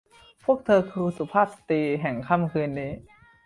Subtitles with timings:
[0.43, 2.91] พวกเธอคือสุภาพสตรีแห่งค่ำคืนนี้